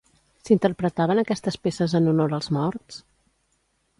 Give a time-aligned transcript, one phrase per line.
[0.47, 3.01] S'interpretaven aquestes peces en honor als morts?